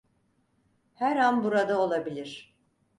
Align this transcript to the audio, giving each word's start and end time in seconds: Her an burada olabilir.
Her 0.93 1.15
an 1.15 1.43
burada 1.43 1.79
olabilir. 1.81 2.55